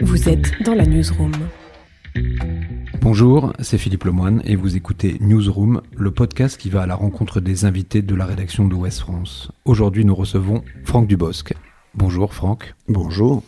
[0.00, 1.32] Vous êtes dans la newsroom.
[3.00, 7.40] Bonjour, c'est Philippe Lemoine et vous écoutez Newsroom, le podcast qui va à la rencontre
[7.40, 9.50] des invités de la rédaction de Ouest France.
[9.64, 11.54] Aujourd'hui, nous recevons Franck Dubosc.
[11.94, 12.74] Bonjour Franck.
[12.88, 13.42] Bonjour.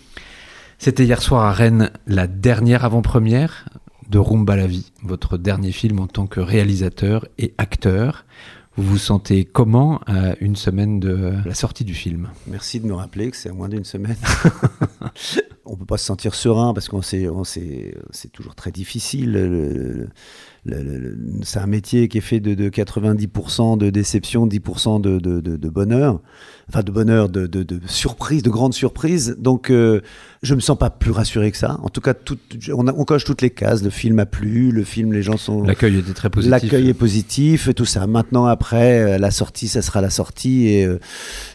[0.78, 3.68] C'était hier soir à Rennes la dernière avant-première
[4.10, 8.26] de Rumba la vie, votre dernier film en tant que réalisateur et acteur.
[8.76, 12.28] Vous vous sentez comment à une semaine de la sortie du film?
[12.48, 14.16] Merci de me rappeler que c'est à moins d'une semaine.
[15.66, 19.32] on peut pas se sentir serein parce qu'on sait, on sait, c'est toujours très difficile.
[19.32, 20.08] Le,
[21.42, 26.20] c'est un métier qui est fait de, 90% de déception, 10% de, de, bonheur,
[26.70, 29.36] enfin de bonheur, de, surprise, de grandes surprises.
[29.38, 30.00] Donc, euh,
[30.42, 31.78] je me sens pas plus rassuré que ça.
[31.82, 32.38] En tout cas, tout,
[32.72, 33.82] on, on, coche toutes les cases.
[33.82, 35.62] Le film a plu, le film, les gens sont.
[35.64, 36.50] L'accueil était très positif.
[36.50, 38.06] L'accueil est positif et tout ça.
[38.06, 40.68] Maintenant, après euh, la sortie, ça sera la sortie.
[40.68, 40.98] Et euh,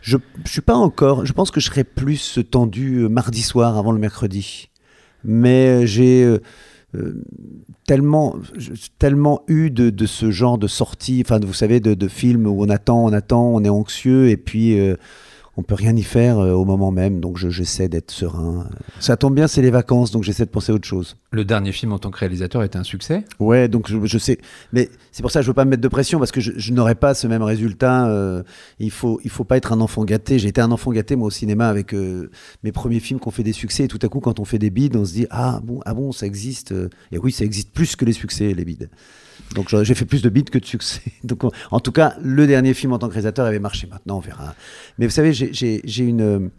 [0.04, 1.26] je, je suis pas encore.
[1.26, 4.70] Je pense que je serai plus tendu mardi soir avant le mercredi.
[5.24, 6.40] Mais j'ai
[6.96, 7.22] euh,
[7.86, 8.36] tellement,
[8.98, 12.70] tellement eu de, ce genre de sortie, enfin, vous savez, de, de, films où on
[12.70, 14.96] attend, on attend, on est anxieux, et puis euh,
[15.60, 18.70] on peut rien y faire euh, au moment même, donc j'essaie d'être serein.
[19.02, 21.18] Ça tombe bien, c'est les vacances, donc j'essaie de penser à autre chose.
[21.32, 23.26] Le dernier film en tant que réalisateur était un succès?
[23.40, 24.38] Ouais, donc je, sais,
[24.72, 26.72] mais c'est pour ça que je veux pas me mettre de pression parce que je,
[26.72, 28.08] n'aurai pas ce même résultat.
[28.08, 28.42] Euh,
[28.80, 30.40] il faut, il faut pas être un enfant gâté.
[30.40, 32.32] J'ai été un enfant gâté moi au cinéma avec euh,
[32.64, 34.60] mes premiers films qui ont fait des succès et tout à coup quand on fait
[34.60, 36.74] des bides, on se dit ah bon, ah bon, ça existe.
[37.12, 38.90] Et oui, ça existe plus que les succès, les bides.
[39.56, 41.02] Donc j'ai fait plus de bits que de succès.
[41.24, 43.88] Donc en tout cas, le dernier film en tant que réalisateur avait marché.
[43.88, 44.56] Maintenant, on verra.
[44.98, 46.52] Mais vous savez, j'ai une.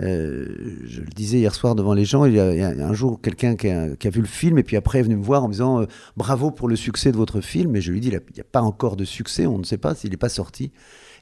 [0.00, 0.46] Euh,
[0.86, 3.68] je le disais hier soir devant les gens, il y a, un jour quelqu'un qui,
[3.68, 5.86] a vu le film et puis après est venu me voir en me disant euh,
[6.16, 7.76] bravo pour le succès de votre film.
[7.76, 9.94] Et je lui dis il n'y a, pas encore de succès, on ne sait pas
[9.94, 10.72] s'il n'est pas sorti.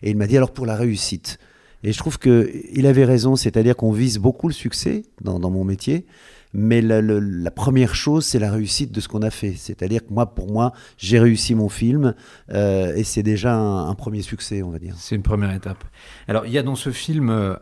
[0.03, 1.38] Et il m'a dit alors pour la réussite.
[1.83, 5.64] Et je trouve qu'il avait raison, c'est-à-dire qu'on vise beaucoup le succès dans, dans mon
[5.64, 6.06] métier.
[6.53, 9.53] Mais la, première chose, c'est la réussite de ce qu'on a fait.
[9.53, 12.15] C'est-à-dire que moi, pour moi, j'ai réussi mon film
[12.53, 14.94] euh, et c'est déjà un, premier succès, on va dire.
[14.97, 15.84] C'est une première étape.
[16.27, 17.55] Alors, il y a dans ce film, euh,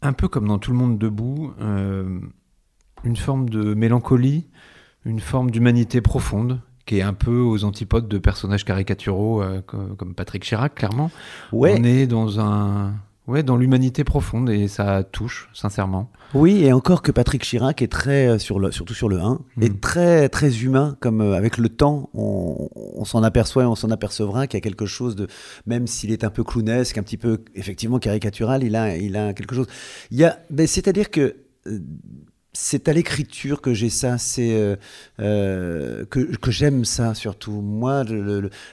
[0.00, 2.18] un peu comme dans Tout le monde debout, euh,
[3.04, 4.46] une forme de mélancolie,
[5.04, 10.42] une forme d'humanité profonde qui est un peu aux antipodes de personnages caricaturaux comme Patrick
[10.42, 11.10] Chirac, clairement.
[11.52, 11.76] Ouais.
[11.78, 12.94] On est dans un
[13.30, 16.10] Ouais, dans l'humanité profonde et ça touche, sincèrement.
[16.34, 19.38] Oui, et encore que Patrick Chirac est très, euh, sur le, surtout sur le 1,
[19.60, 19.78] est mm.
[19.78, 24.48] très, très humain, comme euh, avec le temps, on, s'en aperçoit et on s'en apercevra
[24.48, 25.28] qu'il y a quelque chose de,
[25.64, 29.32] même s'il est un peu clownesque, un petit peu, effectivement, caricatural, il a, il a
[29.32, 29.68] quelque chose.
[30.10, 30.36] Il y a,
[30.66, 31.36] c'est-à-dire que,
[31.68, 31.78] euh,
[32.62, 34.76] c'est à l'écriture que j'ai ça, c'est euh,
[35.18, 37.62] euh, que, j'aime ça surtout.
[37.62, 38.04] Moi,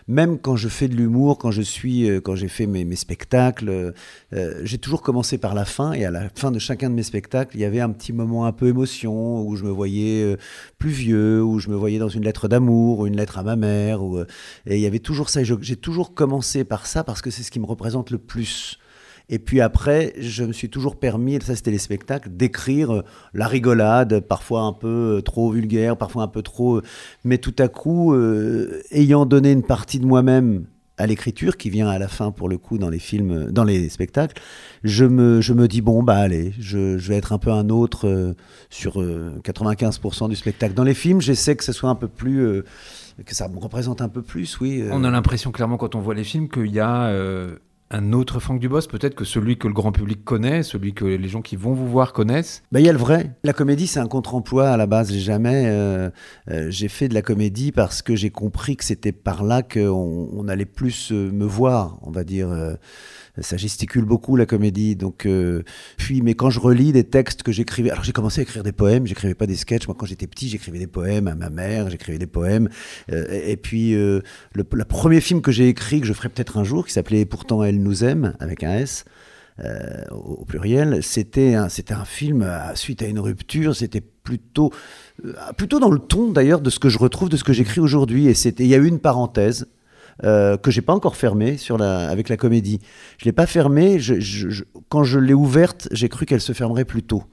[0.09, 3.93] même quand je fais de l'humour, quand je suis, euh, quand j'ai fait mes, spectacles,
[4.63, 7.55] j'ai toujours commencé par la fin et à la fin de chacun de mes spectacles,
[7.55, 10.35] il y avait un petit moment un peu émotion où je me voyais
[10.77, 13.55] plus vieux, où je me voyais dans une lettre d'amour, ou une lettre à ma
[13.55, 14.01] mère,
[14.65, 15.41] et il y avait toujours ça.
[15.43, 18.79] J'ai toujours commencé par ça parce que c'est ce qui me représente le plus.
[19.29, 23.01] Et puis après, je me suis toujours permis, ça c'était les spectacles, d'écrire euh,
[23.33, 26.77] la rigolade, parfois un peu euh, trop vulgaire, parfois un peu trop...
[26.77, 26.83] Euh,
[27.25, 28.15] mais tout à coup,
[28.91, 30.65] ayant donné une partie de moi-même
[30.97, 33.89] à l'écriture, qui vient à la fin pour le coup dans les films, dans les
[33.89, 34.41] spectacles,
[34.83, 37.69] je me, je me dis bon bah allez, je, je vais être un peu un
[37.69, 38.33] autre
[38.69, 40.73] sur 95% du spectacle.
[40.73, 42.63] Dans les films, j'essaie que ce soit un peu plus,
[43.25, 44.83] que ça me représente un peu plus, oui.
[44.89, 47.13] On a l'impression clairement quand on voit les films qu'il y a
[47.89, 51.27] un autre Franck Dubos, peut-être que celui que le grand public connaît, celui que les
[51.29, 53.35] gens qui vont vous voir connaissent bah, Il y a le vrai.
[53.43, 55.13] La comédie, c'est un contre-emploi à la base.
[55.13, 55.63] Jamais.
[55.67, 56.09] Euh,
[56.51, 60.29] euh, j'ai fait de la comédie parce que j'ai compris que c'était par là qu'on
[60.33, 62.49] on allait plus euh, me voir, on va dire
[63.41, 64.95] ça gesticule beaucoup la comédie.
[64.95, 65.63] Donc, euh,
[65.97, 68.71] puis, mais quand je relis des textes que j'écrivais, alors j'ai commencé à écrire des
[68.71, 69.87] poèmes, j'écrivais pas des sketchs.
[69.87, 72.69] Moi, quand j'étais petit, j'écrivais des poèmes à ma mère, j'écrivais des poèmes.
[73.11, 74.21] Euh, et, puis, euh,
[74.53, 77.63] le, premier film que j'ai écrit, que je ferai peut-être un jour, qui s'appelait Pourtant
[77.63, 79.05] elle nous aime, avec un S.
[80.11, 84.71] au, pluriel, c'était un, un film suite à une rupture, c'était plutôt,
[85.57, 88.27] plutôt dans le ton d'ailleurs de ce que je retrouve de ce que j'écris aujourd'hui.
[88.27, 89.67] Et il y a eu une parenthèse
[90.23, 92.79] euh, que j'ai pas encore fermée sur la, avec la comédie.
[93.17, 93.99] Je l'ai pas fermée.
[93.99, 97.23] Je, quand je l'ai ouverte, j'ai cru qu'elle se fermerait plus tôt.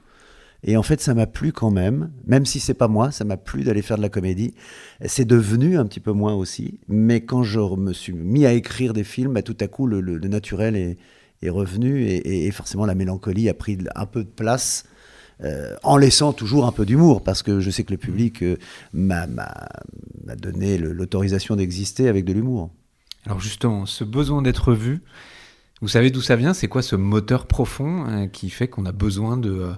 [0.63, 3.37] Et en fait, ça m'a plu quand même, même si c'est pas moi, ça m'a
[3.37, 4.55] plu d'aller faire de la comédie.
[5.05, 8.93] C'est devenu un petit peu moins aussi, mais quand je me suis mis à écrire
[8.93, 10.97] des films, bah, tout à coup, le, naturel est,
[11.43, 14.85] est revenu et, et, forcément la mélancolie a pris un peu de place.
[15.43, 18.55] Euh, en laissant toujours un peu d'humour, parce que je sais que le public euh,
[18.93, 19.27] m'a
[20.37, 22.71] donné l'autorisation d'exister avec de l'humour.
[23.25, 25.01] Alors justement, ce besoin d'être vu,
[25.81, 26.53] vous savez d'où ça vient?
[26.53, 29.71] C'est quoi ce moteur profond euh, qui fait qu'on a besoin de,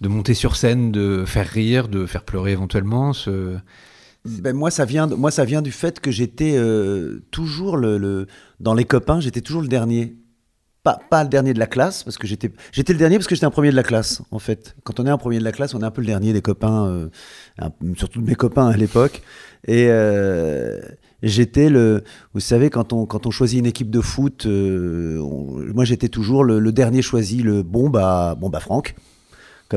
[0.00, 3.58] de monter sur scène, de faire rire, de faire pleurer éventuellement ce...
[4.24, 8.26] Ben, moi, ça vient, moi, ça vient du fait que j'étais euh, toujours le, le,
[8.58, 10.16] dans les copains, j'étais toujours le dernier.
[10.84, 13.50] Pas, le dernier de la classe, parce que j'étais, le dernier parce que j'étais un
[13.50, 14.76] premier de la classe, en fait.
[14.84, 16.42] Quand on est un premier de la classe, on est un peu le dernier des
[16.42, 17.08] copains, euh,
[17.96, 19.22] surtout de mes copains à l'époque.
[19.66, 20.78] Et euh,
[21.22, 22.04] j'étais le,
[22.34, 25.18] vous savez, quand on, choisit une équipe de foot, euh,
[25.72, 28.94] moi j'étais toujours le, le, dernier choisi, le bon bah, bon bah Franck,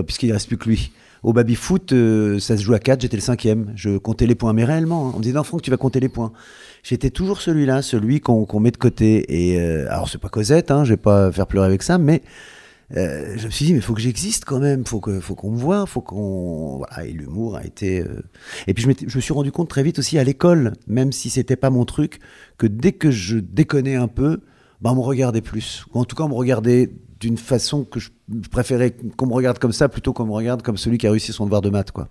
[0.05, 0.91] puisqu'il ne reste plus que lui.
[1.27, 3.73] Au baby-foot, euh, ça se joue à 4, j'étais le cinquième.
[3.75, 5.11] Je comptais les points, mais réellement, hein.
[5.13, 6.31] on me disait, non, Franck, tu vas compter les points.
[6.83, 9.25] J'étais toujours celui-là, celui qu'on qu met de côté.
[9.27, 12.21] Et euh, alors, c'est pas Cosette, hein, je vais pas faire pleurer avec ça, mais
[12.95, 15.51] euh, je me suis dit, mais il faut que j'existe quand même, faut faut qu'on
[15.51, 16.77] me voit, faut qu'on.
[16.77, 17.99] Voilà, et l'humour a été.
[17.99, 18.23] Euh,
[18.67, 21.57] et puis je, me suis rendu compte très vite aussi à l'école, même si c'était
[21.57, 22.19] pas mon truc,
[22.57, 24.39] que dès que je déconnais un peu,
[24.79, 25.85] bah, on me regardait plus.
[25.91, 26.89] En tout cas, on me regardait
[27.19, 28.09] d'une façon que je
[28.51, 31.33] préférais qu'on me regarde comme ça plutôt qu'on me regarde comme celui qui a réussi
[31.33, 32.09] son devoir de maths, quoi.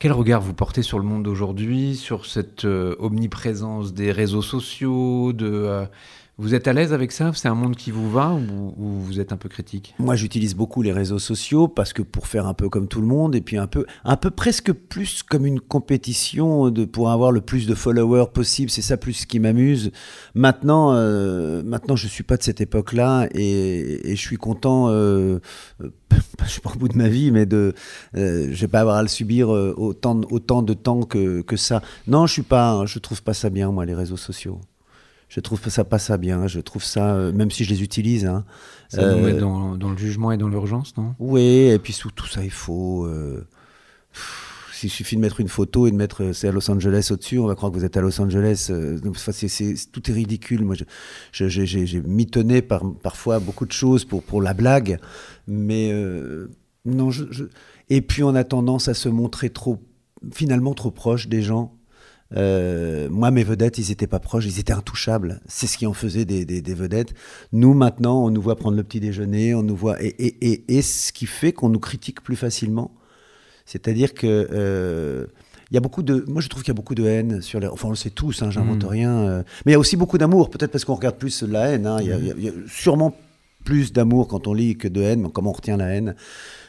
[0.00, 5.32] Quel regard vous portez sur le monde d'aujourd'hui, sur cette euh, omniprésence des réseaux sociaux,
[5.32, 5.86] de euh,
[6.38, 7.32] vous êtes à l'aise avec ça?
[7.34, 9.94] C'est un monde qui vous va ou, ou, vous êtes un peu critique?
[9.98, 13.08] Moi, j'utilise beaucoup les réseaux sociaux parce que pour faire un peu comme tout le
[13.08, 17.32] monde et puis un peu, un peu presque plus comme une compétition de pour avoir
[17.32, 18.70] le plus de followers possible.
[18.70, 19.90] C'est ça plus qui m'amuse.
[20.34, 24.90] Maintenant, euh, maintenant, je suis pas de cette époque-là et, je suis content.
[24.90, 25.40] Euh,
[26.44, 27.74] je suis pas au bout de ma vie, mais de,
[28.16, 31.56] euh, je vais pas avoir à le subir euh, autant, autant de temps que, que
[31.56, 31.82] ça.
[32.06, 34.60] Non, je suis pas, je trouve pas ça bien moi les réseaux sociaux
[35.28, 36.46] je trouve ça pas ça bien.
[36.46, 38.26] Je trouve ça, euh, même si je les utilise.
[38.26, 38.44] Hein,
[38.88, 41.14] ça euh, nous met dans, dans, le jugement et dans l'urgence, non?
[41.18, 43.04] Oui, et puis sous tout ça, il faut.
[43.04, 43.46] Euh,
[44.84, 47.38] il suffit de mettre une photo et de mettre euh, c'est à Los Angeles au-dessus,
[47.38, 48.68] on va croire que vous êtes à Los Angeles.
[48.70, 50.64] Euh, enfin, c'est, tout est ridicule.
[50.64, 50.84] Moi, je,
[51.32, 54.98] je, j'ai, j'ai mitonné par, parfois beaucoup de choses pour, pour la blague,
[55.46, 56.50] mais euh,
[56.84, 57.10] non.
[57.10, 57.24] Je,
[57.88, 59.78] et puis on a tendance à se montrer trop,
[60.32, 61.77] finalement trop proche des gens.
[62.36, 65.40] Euh, moi, mes vedettes, ils étaient pas proches, ils étaient intouchables.
[65.46, 67.14] C'est ce qui en faisait des, des, des, vedettes.
[67.52, 70.78] Nous, maintenant, on nous voit prendre le petit déjeuner, on nous voit, et, et, et,
[70.78, 72.92] et ce qui fait qu'on nous critique plus facilement.
[73.64, 75.26] C'est-à-dire que euh,
[75.70, 77.60] il y a beaucoup de, moi je trouve qu'il y a beaucoup de haine sur
[77.60, 78.88] les, enfin on le sait tous, hein, j'invente mmh.
[78.88, 81.66] rien, euh, mais il y a aussi beaucoup d'amour, peut-être parce qu'on regarde plus la
[81.68, 81.86] haine.
[81.86, 83.14] Hein, il, y a, il y a sûrement
[83.64, 86.14] plus d'amour quand on lit que de haine, mais comment on retient la haine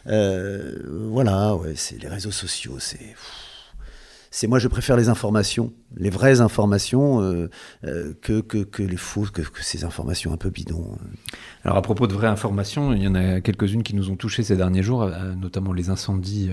[0.08, 0.76] euh,
[1.10, 3.16] Voilà, ouais, c'est les réseaux sociaux, c'est
[4.32, 7.50] c'est moi je préfère les informations, les vraies informations, euh,
[7.84, 10.98] euh, que, que, les fausses, que, que, ces informations un peu bidons.
[11.64, 14.44] Alors à propos de vraies informations, il y en a quelques-unes qui nous ont touchés
[14.44, 16.50] ces derniers jours, euh, notamment les incendies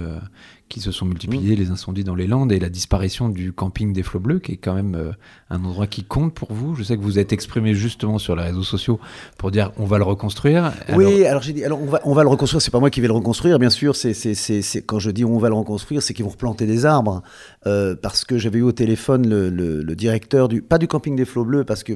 [0.69, 1.59] qui se sont multipliés, mmh.
[1.59, 4.57] les incendies dans les Landes et la disparition du camping des Flots Bleus, qui est
[4.57, 5.13] quand même euh,
[5.49, 6.75] un endroit qui compte pour vous.
[6.75, 8.99] Je sais que vous êtes exprimé justement sur les réseaux sociaux
[9.39, 10.73] pour dire on va le reconstruire.
[10.89, 10.99] Alors...
[10.99, 12.61] Oui, alors j'ai dit alors on va, on va le reconstruire.
[12.61, 13.95] C'est pas moi qui vais le reconstruire, bien sûr.
[13.95, 17.23] C'est quand je dis on va le reconstruire, c'est qu'ils vont replanter des arbres
[17.67, 21.17] euh, parce que j'avais eu au téléphone le, le, le, directeur du pas du camping
[21.17, 21.95] des Flots Bleus parce que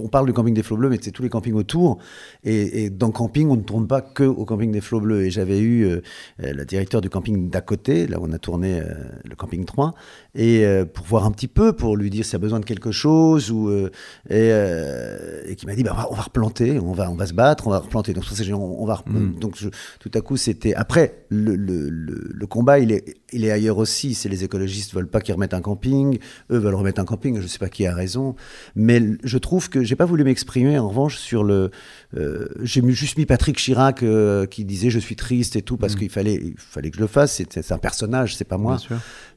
[0.00, 1.98] on parle du camping des Flots Bleus, mais c'est tous les campings autour.
[2.44, 5.24] Et, et, dans le camping, on ne tourne pas que au camping des Flots Bleus.
[5.24, 6.00] Et j'avais eu euh,
[6.38, 8.84] le directeur du camping d'à côté, là où on a tourné euh,
[9.24, 9.94] le camping 3,
[10.34, 12.92] et euh, pour voir un petit peu, pour lui dire s'il a besoin de quelque
[12.92, 13.90] chose, ou, euh,
[14.30, 17.66] et, et qui m'a dit bah, on, va, replanter, on va, on va se battre,
[17.66, 18.12] on va replanter.
[18.12, 19.38] Donc, on, on va mm.
[19.38, 19.68] donc je,
[20.00, 20.74] tout à coup, c'était.
[20.74, 24.14] Après, le, le, le, le, combat, il est, il est ailleurs aussi.
[24.14, 26.18] C'est les écologistes veulent pas qu'ils remettent un camping,
[26.50, 28.34] eux veulent remettre un camping, je sais pas qui a raison.
[28.74, 31.70] Mais je trouve que j'ai pas voulu m'exprimer, en revanche, sur le.
[32.16, 35.94] Euh, j'ai juste mis Patrick Chirac euh, qui disait je suis triste et tout parce
[35.94, 35.98] mmh.
[35.98, 37.42] qu'il fallait, il fallait que je le fasse.
[37.50, 38.78] C'est un personnage, c'est pas moi.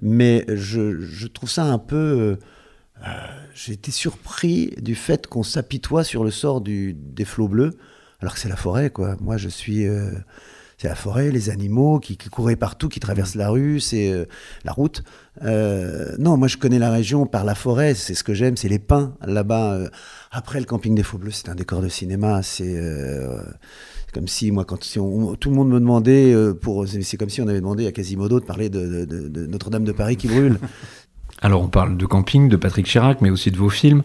[0.01, 2.37] Mais je, je, trouve ça un peu.
[3.05, 3.07] Euh,
[3.53, 7.71] j'ai été surpris du fait qu'on s'apitoie sur le sort du, des flots bleus,
[8.19, 9.17] alors que c'est la forêt, quoi.
[9.19, 9.85] Moi, je suis.
[10.81, 14.25] C'est la forêt, les animaux qui, couraient partout, qui traversent la rue, c'est euh,
[14.65, 15.03] la route.
[15.43, 18.67] Euh, non, moi je connais la région par la forêt, c'est ce que j'aime, c'est
[18.67, 19.73] les pins là-bas.
[19.73, 19.89] Euh.
[20.31, 22.81] Après le camping des Faux Bleus, c'est un décor de cinéma, c'est
[24.11, 26.33] comme si moi quand on, tout le monde me demandait
[27.03, 30.29] c'est comme si on avait demandé à Quasimodo de parler de Notre-Dame de Paris qui
[30.29, 30.57] brûle.
[31.43, 34.01] Alors on parle de camping, de Patrick Chirac, mais aussi de vos films.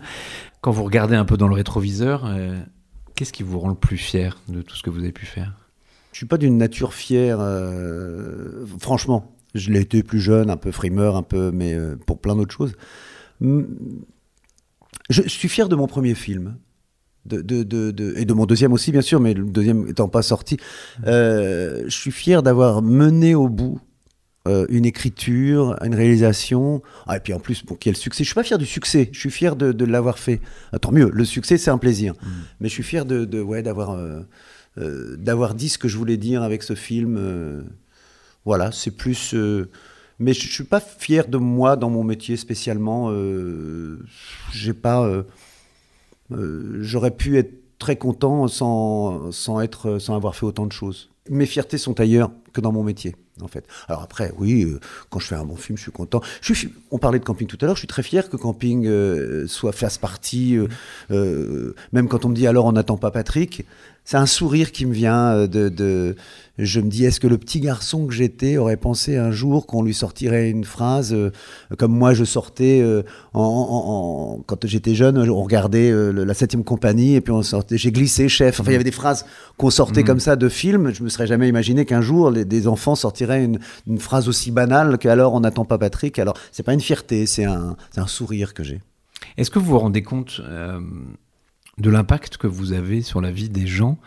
[0.60, 2.30] Quand vous regardez un peu dans le rétroviseur,
[3.14, 5.54] qu'est-ce qui vous rend le plus fier de tout ce que vous avez pu faire?
[6.16, 9.36] Je suis pas d'une nature fière, euh, franchement.
[9.54, 12.54] Je l'ai été plus jeune, un peu frimeur, un peu, mais euh, pour plein d'autres
[12.54, 12.72] choses.
[13.42, 13.66] Je,
[15.10, 16.56] je, suis fier de mon premier film.
[17.26, 20.22] De, de, de, et de mon deuxième aussi, bien sûr, mais le deuxième étant pas
[20.22, 20.56] sorti.
[21.06, 23.78] Euh, je suis fier d'avoir mené au bout
[24.70, 26.80] une écriture, une réalisation.
[27.06, 28.24] Ah, et puis en plus, pour qu'il y ait le succès.
[28.24, 30.40] Je suis pas fier du succès, je suis fier de, de l'avoir fait.
[30.72, 32.14] Ah, tant mieux, le succès, c'est un plaisir.
[32.14, 32.26] Mmh.
[32.60, 34.20] Mais je suis fier de, de ouais, d'avoir euh,
[35.16, 37.16] d'avoir dit ce que je voulais dire avec ce film.
[37.18, 37.62] Euh,
[38.44, 39.34] Voilà, c'est plus.
[39.34, 39.70] euh,
[40.18, 43.10] mais je, je suis pas fier de moi dans mon métier spécialement.
[43.10, 43.98] Euh,
[44.52, 45.04] j'ai pas.
[45.06, 45.24] euh,
[46.32, 51.10] euh, J'aurais pu être très content sans, sans, être, sans avoir fait autant de choses.
[51.30, 53.64] Mes fiertés sont ailleurs que dans mon métier, en fait.
[53.88, 54.80] Alors après, oui, euh,
[55.10, 56.20] quand je fais un bon film, je suis content.
[56.40, 58.86] Je suis, on parlait de camping tout à l'heure, je suis très fier que camping
[58.86, 60.56] euh, soit fasse partie.
[61.10, 63.64] euh, même quand on me dit alors on n'attend pas Patrick,
[64.04, 66.14] c'est un sourire qui me vient de, de
[66.58, 69.82] je me dis est-ce que le petit garçon que j'étais aurait pensé un jour qu'on
[69.82, 71.30] lui sortirait une phrase euh,
[71.76, 73.02] comme moi je sortais euh,
[73.34, 77.32] en, en- en- quand j'étais jeune on regardait euh, le- la septième compagnie et puis
[77.32, 79.26] on sortait j'ai glissé chef enfin il y avait des phrases
[79.58, 80.06] qu'on sortait Mhm.
[80.06, 83.44] comme ça de films je me serais jamais imaginé qu'un jour les- des enfants sortiraient
[83.44, 87.26] une, une phrase aussi banale qu'alors on n'attend pas Patrick alors c'est pas une fierté
[87.26, 88.80] c'est un, un sourire que j'ai
[89.36, 90.78] Est-ce que vous vous rendez compte euh,
[91.78, 93.98] de l'impact que vous avez sur la vie des gens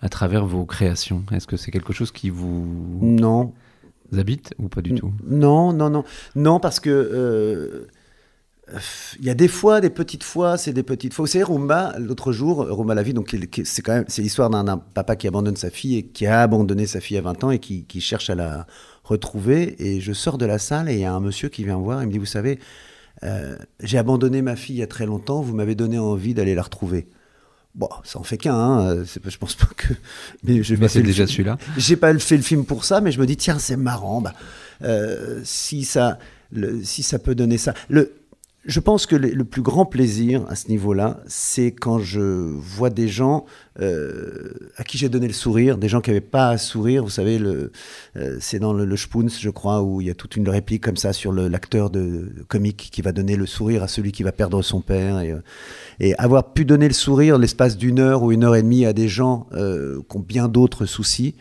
[0.00, 1.24] à travers vos créations?
[1.32, 3.52] Est-ce que c'est quelque chose qui vous non
[4.16, 5.12] habite ou pas du tout?
[5.26, 6.04] Non, non, non.
[6.34, 6.90] Non, parce que.
[6.90, 7.88] euh,
[9.20, 11.24] Il y a des fois, des petites fois, c'est des petites fois.
[11.24, 14.78] Vous savez, Rumba, l'autre jour, Rumba la vie, donc c'est quand même, c'est l'histoire d'un
[14.78, 17.60] papa qui abandonne sa fille et qui a abandonné sa fille à 20 ans et
[17.60, 18.66] qui, qui cherche à la
[19.04, 19.76] retrouver.
[19.78, 21.84] Et je sors de la salle et il y a un monsieur qui vient me
[21.84, 22.58] voir et me dit, vous savez,
[23.22, 26.56] euh, j'ai abandonné ma fille il y a très longtemps, vous m'avez donné envie d'aller
[26.56, 27.06] la retrouver.
[27.76, 29.04] Bon, ça en fait qu'un, hein.
[29.04, 29.92] je pense pas que.
[30.42, 31.58] Mais, je vais Mais c'est déjà celui-là.
[31.76, 34.22] J'ai pas fait le film pour ça, mais je me dis tiens c'est marrant.
[34.22, 34.32] Bah,
[34.82, 36.18] euh, si ça,
[36.50, 37.74] le- si ça peut donner ça.
[37.90, 38.12] Le,
[38.66, 43.06] je pense que le, plus grand plaisir à ce niveau-là, c'est quand je vois des
[43.06, 43.44] gens
[43.80, 47.04] euh, à qui j'ai donné le sourire, des gens qui n'avaient pas à sourire.
[47.04, 47.70] Vous savez, le,
[48.16, 50.82] euh, c'est dans le, le Spoons, je crois, où il y a toute une réplique
[50.82, 54.32] comme ça sur l'acteur de comique qui va donner le sourire à celui qui va
[54.32, 55.20] perdre son père.
[55.20, 55.40] Et, euh,
[56.00, 58.92] et avoir pu donner le sourire l'espace d'une heure ou une heure et demie à
[58.92, 61.36] des gens euh, qui ont bien d'autres soucis,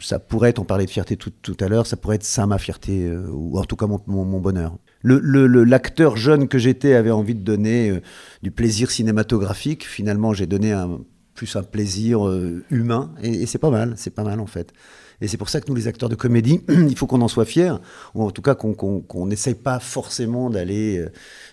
[0.00, 2.46] ça pourrait être, on parlait de fierté tout, tout à l'heure, ça pourrait être ça
[2.46, 4.76] ma fierté, euh, ou en tout cas mon- mon bonheur.
[5.02, 8.00] Le- le- le- L'acteur jeune que j'étais avait envie de donner euh,
[8.42, 9.84] du plaisir cinématographique.
[9.86, 11.00] Finalement, j'ai donné un,
[11.34, 14.72] plus un plaisir euh, humain, et, c'est pas mal, c'est pas mal en fait.
[15.20, 17.44] Et c'est pour ça que nous, les acteurs de comédie, il faut qu'on en soit
[17.44, 17.74] fiers,
[18.14, 21.04] ou en tout cas qu'on n'essaye pas forcément d'aller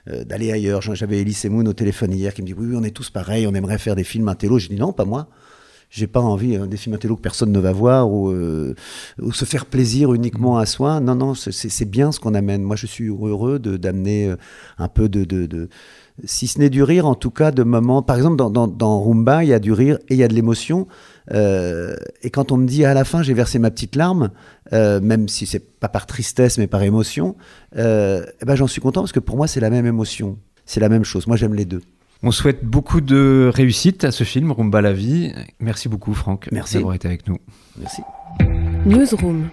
[0.10, 0.82] euh, d'aller ailleurs.
[0.82, 3.46] J'avais Elise Moon au téléphone hier qui me dit oui, oui, on est tous pareils,
[3.48, 4.58] on aimerait faire des films intello.
[4.60, 5.28] J'ai dit non, pas moi.
[5.92, 8.76] J'ai pas envie hein, des films intello que personne ne va voir ou, euh,
[9.32, 11.00] se faire plaisir uniquement à soi.
[11.00, 12.62] Non, non, c'est- bien ce qu'on amène.
[12.62, 14.36] Moi, je suis heureux d'amener euh,
[14.78, 15.68] un peu de, de, de-
[16.26, 18.04] si ce n'est du rire, en tout cas de moments.
[18.04, 20.28] Par exemple, dans, dans, dans Rumba, il y a du rire et il y a
[20.28, 20.88] de l'émotion.
[21.32, 24.30] Euh, et quand on me dit à la fin, j'ai versé ma petite larme,
[24.74, 27.36] euh, même si c'est pas par tristesse mais par émotion,
[27.76, 27.80] eh
[28.46, 31.04] ben j'en suis content parce que pour moi c'est la même émotion, c'est la même
[31.04, 31.26] chose.
[31.28, 31.82] Moi j'aime les deux.
[32.22, 35.32] On souhaite beaucoup de réussite à ce film, Rumba la vie.
[35.62, 36.76] Merci beaucoup, Franck, Merci.
[36.76, 37.38] d'avoir été avec nous.
[37.80, 38.02] Merci.
[38.86, 39.50] Newsroom.